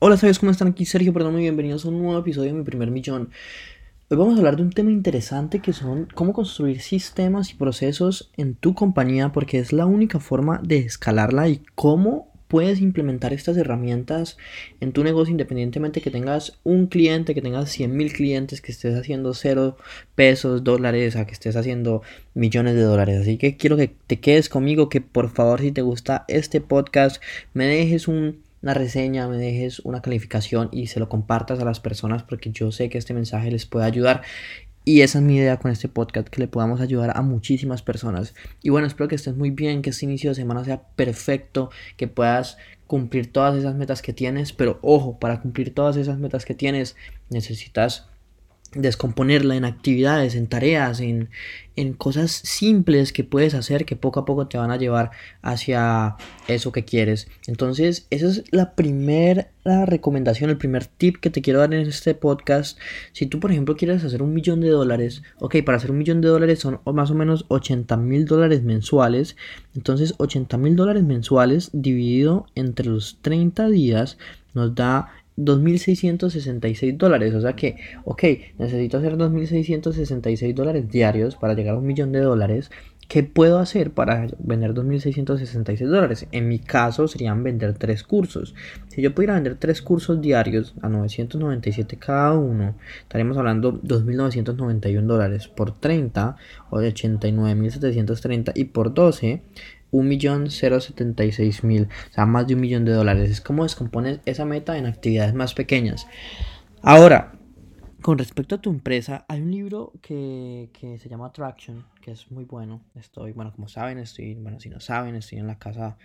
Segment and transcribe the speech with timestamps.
[0.00, 0.68] Hola, ¿sabes cómo están?
[0.68, 3.30] Aquí Sergio, perdón, muy bienvenidos a un nuevo episodio de Mi Primer Millón.
[4.08, 8.30] Hoy vamos a hablar de un tema interesante que son cómo construir sistemas y procesos
[8.36, 13.56] en tu compañía porque es la única forma de escalarla y cómo puedes implementar estas
[13.56, 14.36] herramientas
[14.80, 18.96] en tu negocio independientemente que tengas un cliente, que tengas 100 mil clientes, que estés
[18.96, 19.76] haciendo cero
[20.14, 22.02] pesos, dólares, a que estés haciendo
[22.34, 23.20] millones de dólares.
[23.20, 27.20] Así que quiero que te quedes conmigo, que por favor si te gusta este podcast
[27.52, 31.80] me dejes un una reseña, me dejes una calificación y se lo compartas a las
[31.80, 34.22] personas porque yo sé que este mensaje les puede ayudar.
[34.84, 38.34] Y esa es mi idea con este podcast, que le podamos ayudar a muchísimas personas.
[38.62, 42.08] Y bueno, espero que estés muy bien, que este inicio de semana sea perfecto, que
[42.08, 44.54] puedas cumplir todas esas metas que tienes.
[44.54, 46.96] Pero ojo, para cumplir todas esas metas que tienes
[47.28, 48.08] necesitas
[48.72, 51.30] descomponerla en actividades, en tareas, en,
[51.74, 56.16] en, cosas simples que puedes hacer que poco a poco te van a llevar hacia
[56.48, 57.28] eso que quieres.
[57.46, 59.48] Entonces, esa es la primera
[59.86, 62.78] recomendación, el primer tip que te quiero dar en este podcast.
[63.12, 66.20] Si tú, por ejemplo, quieres hacer un millón de dólares, ok, para hacer un millón
[66.20, 69.36] de dólares son más o menos 80 mil dólares mensuales.
[69.74, 74.18] Entonces, 80 mil dólares mensuales dividido entre los 30 días
[74.54, 77.34] nos da 2.666 dólares.
[77.34, 78.22] O sea que, ok,
[78.58, 82.70] necesito hacer 2.666 dólares diarios para llegar a un millón de dólares.
[83.08, 86.26] ¿Qué puedo hacer para vender 2.666 dólares?
[86.30, 88.54] En mi caso serían vender tres cursos.
[88.88, 95.48] Si yo pudiera vender tres cursos diarios a 997 cada uno, estaríamos hablando 2.991 dólares
[95.48, 96.36] por 30
[96.68, 99.40] o de 89.730 y por 12
[99.92, 103.30] 1.076.000, o sea, más de un millón de dólares.
[103.30, 106.06] Es como descompones esa meta en actividades más pequeñas.
[106.82, 107.32] Ahora,
[108.02, 112.30] con respecto a tu empresa, hay un libro que, que, se llama Traction, que es
[112.30, 112.84] muy bueno.
[112.94, 115.98] Estoy, bueno, como saben, estoy, bueno, si no saben, estoy en la casa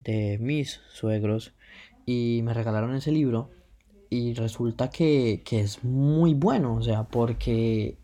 [0.00, 1.54] de mis suegros
[2.06, 3.50] y me regalaron ese libro
[4.10, 7.98] y resulta que, que es muy bueno, o sea, porque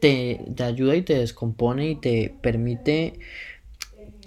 [0.00, 3.18] te, te ayuda y te descompone y te permite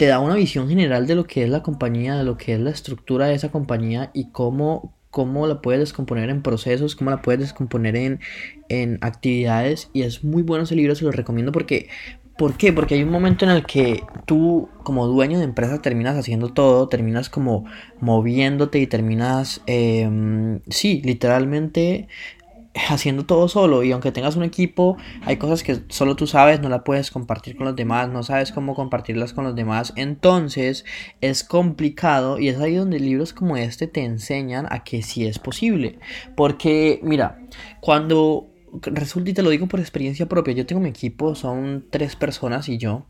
[0.00, 2.58] te da una visión general de lo que es la compañía, de lo que es
[2.58, 7.20] la estructura de esa compañía y cómo, cómo la puedes descomponer en procesos, cómo la
[7.20, 8.18] puedes descomponer en,
[8.70, 9.90] en actividades.
[9.92, 11.90] Y es muy bueno ese libro, se lo recomiendo porque
[12.38, 12.72] ¿Por qué?
[12.72, 16.88] Porque hay un momento en el que tú como dueño de empresa terminas haciendo todo,
[16.88, 17.66] terminas como
[18.00, 20.08] moviéndote y terminas, eh,
[20.70, 22.08] sí, literalmente
[22.74, 26.68] haciendo todo solo y aunque tengas un equipo, hay cosas que solo tú sabes, no
[26.68, 30.84] las puedes compartir con los demás, no sabes cómo compartirlas con los demás, entonces
[31.20, 35.38] es complicado y es ahí donde libros como este te enseñan a que sí es
[35.38, 35.98] posible,
[36.36, 37.40] porque mira,
[37.80, 38.49] cuando
[38.82, 42.68] resulta y te lo digo por experiencia propia, yo tengo mi equipo, son tres personas
[42.68, 43.06] y yo,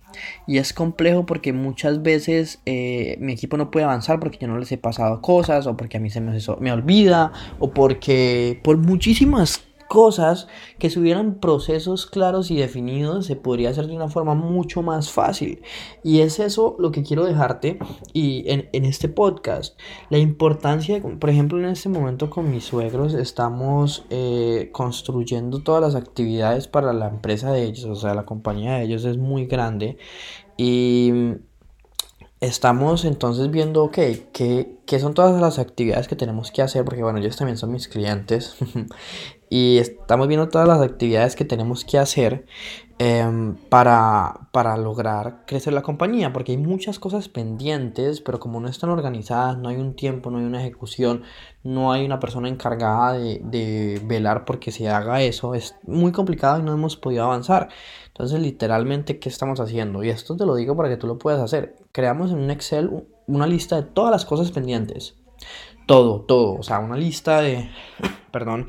[0.46, 4.58] y es complejo porque muchas veces eh, mi equipo no puede avanzar porque yo no
[4.58, 8.76] les he pasado cosas, o porque a mí se me, me olvida, o porque por
[8.76, 10.46] muchísimas cosas
[10.78, 15.10] que si hubieran procesos claros y definidos se podría hacer de una forma mucho más
[15.10, 15.62] fácil.
[16.04, 17.76] Y es eso lo que quiero dejarte
[18.12, 19.76] y en, este podcast.
[20.08, 25.96] La importancia, por ejemplo, en este momento con mis suegros estamos eh, construyendo todas las
[26.00, 29.98] actividades para la empresa de ellos, o sea, la compañía de ellos es muy grande
[30.56, 31.12] y
[32.40, 33.98] estamos entonces viendo, ok,
[34.32, 36.84] ¿qué, ¿qué, son todas las actividades que tenemos que hacer?
[36.84, 38.56] Porque bueno, ellos también son mis clientes
[39.48, 42.44] y estamos viendo todas las actividades que tenemos que hacer
[42.98, 48.66] em, para, para, lograr crecer la compañía, porque hay muchas cosas pendientes, pero como no
[48.66, 51.22] están organizadas, no hay un tiempo, no hay una ejecución,
[51.62, 56.58] no hay una persona encargada de, de velar porque se haga eso, es muy complicado
[56.58, 57.68] y no hemos podido avanzar.
[58.08, 60.02] Entonces, literalmente, ¿qué estamos haciendo?
[60.02, 61.76] Y esto te lo digo para que tú lo puedas hacer.
[61.92, 62.90] Creamos en un Excel
[63.30, 65.16] una lista de todas las cosas pendientes
[65.90, 67.68] todo, todo, o sea, una lista de,
[68.30, 68.68] perdón,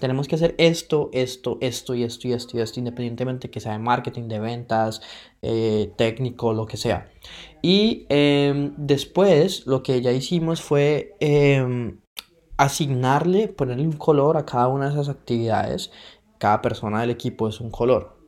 [0.00, 3.72] tenemos que hacer esto, esto, esto y esto y esto y esto, independientemente que sea
[3.72, 5.02] de marketing, de ventas,
[5.42, 7.12] eh, técnico, lo que sea.
[7.60, 12.00] Y em, después lo que ya hicimos fue em,
[12.56, 15.92] asignarle, ponerle un color a cada una de esas actividades.
[16.38, 18.21] Cada persona del equipo es un color.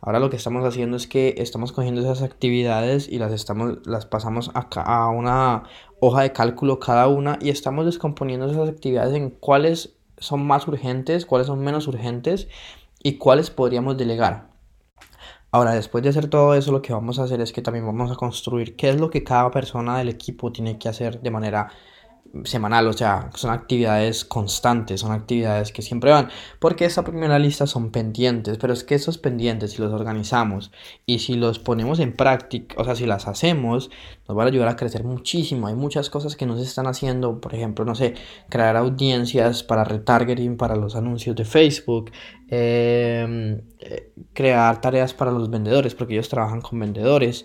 [0.00, 4.06] Ahora lo que estamos haciendo es que estamos cogiendo esas actividades y las, estamos, las
[4.06, 5.64] pasamos acá a una
[6.00, 11.26] hoja de cálculo cada una y estamos descomponiendo esas actividades en cuáles son más urgentes,
[11.26, 12.48] cuáles son menos urgentes
[13.02, 14.48] y cuáles podríamos delegar.
[15.50, 18.10] Ahora, después de hacer todo eso, lo que vamos a hacer es que también vamos
[18.10, 21.70] a construir qué es lo que cada persona del equipo tiene que hacer de manera
[22.44, 26.28] semanal, o sea, son actividades constantes, son actividades que siempre van,
[26.58, 30.70] porque esa primera lista son pendientes, pero es que esos pendientes, si los organizamos
[31.06, 33.90] y si los ponemos en práctica, o sea, si las hacemos,
[34.28, 35.66] nos van a ayudar a crecer muchísimo.
[35.68, 38.14] Hay muchas cosas que no se están haciendo, por ejemplo, no sé,
[38.48, 42.10] crear audiencias para retargeting, para los anuncios de Facebook,
[42.48, 47.44] em, eh, crear tareas para los vendedores, porque ellos trabajan con vendedores.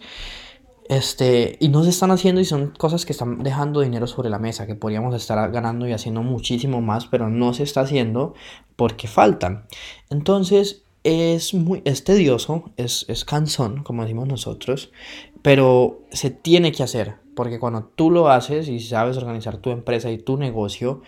[0.89, 4.39] Este, y no se están haciendo y son cosas que están dejando dinero sobre la
[4.39, 8.33] mesa, que podríamos estar ganando y haciendo muchísimo más, pero no se está haciendo
[8.75, 9.65] porque faltan.
[10.09, 14.91] Entonces, es muy es tedioso, es, es cansón, como decimos nosotros,
[15.41, 20.11] pero se tiene que hacer, porque cuando tú lo haces y sabes organizar tu empresa
[20.11, 21.01] y tu negocio,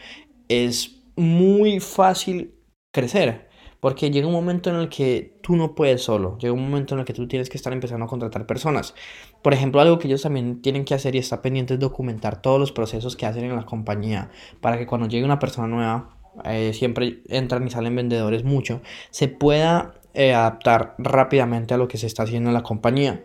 [0.50, 2.54] es muy fácil
[2.94, 3.45] crecer.
[3.86, 7.02] Porque llega un momento en el que tú no puedes solo, llega un momento en
[7.02, 8.96] el que tú tienes que estar empezando a contratar personas.
[9.44, 12.60] Por ejemplo, algo que ellos también tienen que hacer y está pendiente es documentar todos
[12.60, 16.74] los procesos que hacen en la compañía para que cuando llegue una persona nueva, eh,
[16.74, 22.08] siempre entran y salen vendedores mucho, se pueda eh, adaptar rápidamente a lo que se
[22.08, 23.22] está haciendo en la compañía.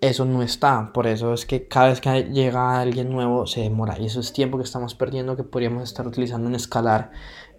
[0.00, 3.98] Eso no está, por eso es que cada vez que llega alguien nuevo se demora
[3.98, 7.10] y eso es tiempo que estamos perdiendo que podríamos estar utilizando en escalar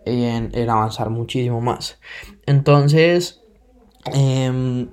[0.06, 2.00] y en, avanzar muchísimo más.
[2.46, 3.42] Entonces,
[4.14, 4.90] em,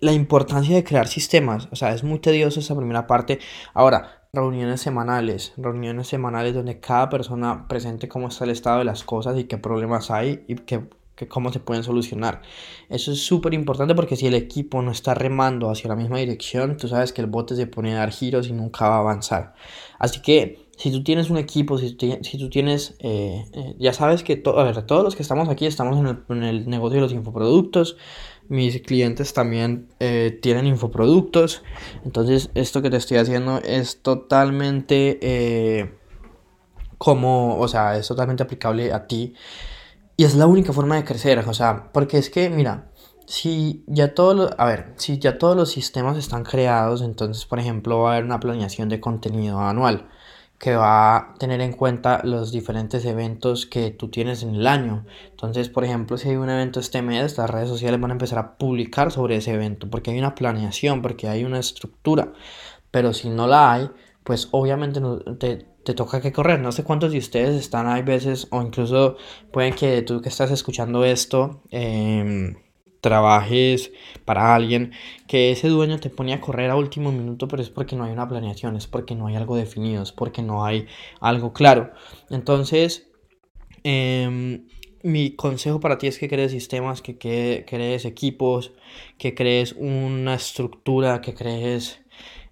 [0.00, 3.38] la importancia de crear sistemas, o sea, es muy tedioso esa primera parte.
[3.74, 9.04] Ahora, reuniones semanales, reuniones semanales donde cada persona presente cómo está el estado de las
[9.04, 10.88] cosas y qué problemas hay y qué
[11.28, 12.42] cómo se pueden solucionar.
[12.88, 16.76] Eso es súper importante porque si el equipo no está remando hacia la misma dirección,
[16.76, 19.54] tú sabes que el bote se pone a dar giros y nunca va a avanzar.
[19.98, 24.22] Así que si tú tienes un equipo, si, si tú tienes, eh, eh, ya sabes
[24.22, 25.98] que ver, todos los que estamos aquí estamos
[26.28, 27.96] en el, negocio de los infoproductos.
[28.48, 31.62] Mis clientes también eh, tienen infoproductos.
[32.04, 35.90] Entonces esto que te estoy haciendo es totalmente
[36.98, 39.34] como, o sea, es totalmente aplicable a ti.
[40.16, 42.90] Y es la única forma de crecer, o sea, porque es que, mira,
[43.26, 47.58] si ya todos los, a ver, si ya todos los sistemas están creados, entonces, por
[47.58, 50.08] ejemplo, va a haber una planeación de contenido anual
[50.62, 55.04] que va a tener en cuenta los diferentes eventos que tú tienes en el año.
[55.30, 58.38] Entonces, por ejemplo, si hay un evento este mes, las redes sociales van a empezar
[58.38, 62.32] a publicar sobre ese evento, porque hay una planeación, porque hay una estructura.
[62.92, 63.90] Pero si no la hay,
[64.22, 65.00] pues obviamente
[65.40, 66.60] te, te toca que correr.
[66.60, 69.16] No sé cuántos de ustedes están, hay veces, o incluso
[69.52, 72.54] pueden que tú que estás escuchando esto, em,
[73.02, 73.92] trabajes
[74.24, 74.92] para alguien,
[75.26, 78.12] que ese dueño te pone a correr a último minuto, pero es porque no hay
[78.12, 80.86] una planeación, es porque no hay algo definido, es porque no hay
[81.20, 81.92] algo claro.
[82.30, 83.10] Entonces,
[83.82, 84.68] em,
[85.02, 88.72] mi consejo para ti es que crees sistemas, que, que crees equipos,
[89.18, 92.00] que crees una estructura, que crees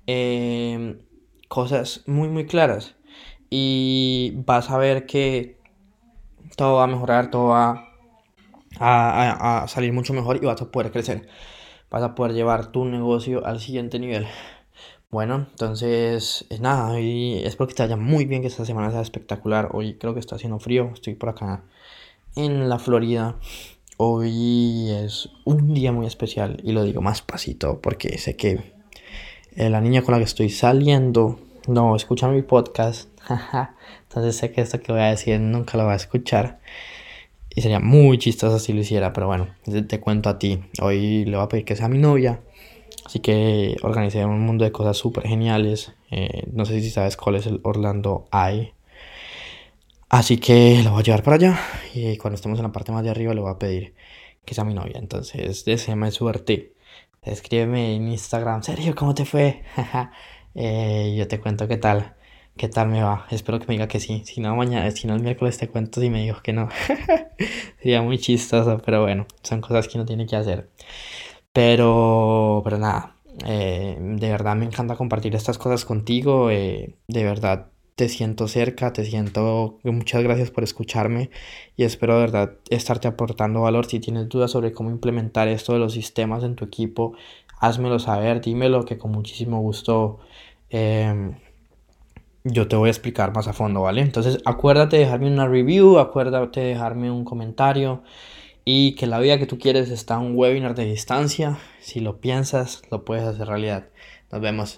[0.07, 0.99] em,
[1.49, 2.97] cosas muy, muy claras
[3.51, 5.59] y vas a ver que
[6.57, 7.90] todo va a mejorar, todo va
[8.79, 11.29] a, salir mucho mejor y vas a poder crecer.
[11.91, 14.27] Vas a poder llevar tu negocio al siguiente nivel.
[15.11, 19.01] Bueno, entonces, es nada, y espero que te vaya muy bien, que esta semana sea
[19.01, 19.71] espectacular.
[19.73, 21.65] Hoy creo que está haciendo frío, estoy por acá
[22.37, 23.37] en la Florida.
[23.97, 28.73] Hoy es un día muy especial y lo digo más pasito porque sé que
[29.57, 33.11] eh, la niña con la que estoy saliendo no escucha mi podcast,
[34.05, 36.61] entonces sé que esto que voy a decir nunca lo va a escuchar.
[37.55, 39.49] Y sería muy chistoso si lo hiciera, pero bueno,
[39.89, 40.61] te cuento a ti.
[40.81, 42.41] Hoy le voy a pedir que sea mi novia.
[43.05, 45.93] Así que organicé un mundo de cosas súper geniales.
[46.11, 48.75] Eh, no sé si sabes cuál es el Orlando Eye.
[50.09, 51.61] Así que lo voy a llevar para allá.
[51.95, 53.95] Y cuando estemos en la parte más de arriba le voy a pedir
[54.45, 54.99] que sea mi novia.
[54.99, 56.75] Entonces, deseame suerte.
[57.23, 58.63] Escríbeme en Instagram.
[58.63, 59.63] Sergio, ¿cómo te fue?
[60.55, 62.17] Eh, yo te cuento qué tal,
[62.57, 63.27] qué tal me va.
[63.31, 64.23] Espero que me diga que sí.
[64.25, 66.69] Si no, mañana, si no el miércoles te cuento si me dijo que no.
[67.83, 70.71] Sería muy chistoso, pero bueno, son cosas que uno tiene que hacer.
[71.53, 73.17] Pero, pero nada,
[73.47, 76.51] eh, de verdad me encanta compartir estas cosas contigo.
[76.51, 79.79] Eh, de verdad te siento cerca, te siento.
[79.85, 81.31] Muchas gracias por escucharme
[81.77, 83.87] y espero de verdad estarte aportando valor.
[83.87, 87.15] Si tienes dudas sobre cómo implementar esto de los sistemas en tu equipo,
[87.59, 90.19] házmelo saber, dímelo que con muchísimo gusto
[90.71, 91.35] em,
[92.45, 94.01] yo te voy a explicar más a fondo, ¿vale?
[94.03, 98.03] Entonces acuérdate de dejarme una review, acuérdate de dejarme un comentario
[98.65, 101.59] y que la vida que tú quieres está un webinar de distancia.
[101.81, 103.89] Si lo piensas, lo puedes hacer realidad.
[104.31, 104.77] Nos vemos.